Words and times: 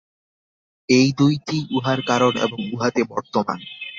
এই 0.89 1.09
দুইটিই 1.17 1.63
উহার 1.71 1.99
কারণ 2.01 2.33
এবং 2.37 2.59
উহাতে 2.73 3.01
বর্তমান। 3.03 3.59